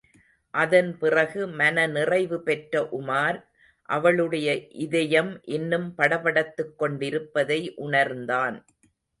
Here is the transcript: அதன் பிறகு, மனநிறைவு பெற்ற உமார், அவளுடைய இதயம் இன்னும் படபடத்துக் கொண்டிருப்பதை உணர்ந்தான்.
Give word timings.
அதன் 0.53 0.97
பிறகு, 0.97 1.47
மனநிறைவு 1.47 2.41
பெற்ற 2.41 2.81
உமார், 3.01 3.37
அவளுடைய 3.89 4.57
இதயம் 4.79 5.31
இன்னும் 5.43 5.93
படபடத்துக் 5.97 6.75
கொண்டிருப்பதை 6.77 7.73
உணர்ந்தான். 7.75 8.57